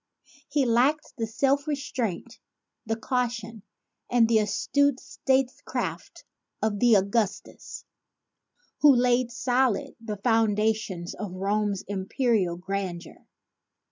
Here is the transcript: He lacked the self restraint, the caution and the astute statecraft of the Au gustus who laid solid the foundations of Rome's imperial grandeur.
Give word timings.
He 0.49 0.65
lacked 0.65 1.13
the 1.19 1.27
self 1.27 1.67
restraint, 1.67 2.39
the 2.87 2.95
caution 2.95 3.61
and 4.09 4.27
the 4.27 4.39
astute 4.39 4.99
statecraft 4.99 6.25
of 6.59 6.79
the 6.79 6.97
Au 6.97 7.03
gustus 7.03 7.85
who 8.79 8.95
laid 8.95 9.31
solid 9.31 9.93
the 10.01 10.17
foundations 10.17 11.13
of 11.13 11.33
Rome's 11.35 11.83
imperial 11.83 12.57
grandeur. 12.57 13.27